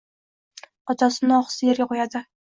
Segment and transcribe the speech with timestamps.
[0.95, 2.25] Otasi uni ohista yerga qo‘yardi…